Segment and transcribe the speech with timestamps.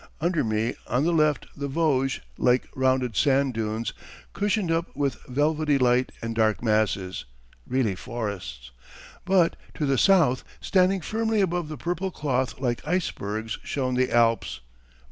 [0.19, 3.93] Under me on the left the Vosges like rounded sand dunes
[4.33, 7.25] cushioned up with velvety light and dark masses
[7.67, 8.71] (really forests),
[9.25, 14.61] but to the south standing firmly above the purple cloth like icebergs shone the Alps.